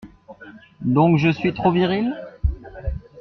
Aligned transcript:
Donc 0.81 1.19
je 1.19 1.29
suis 1.29 1.53
trop 1.53 1.69
viril? 1.71 2.11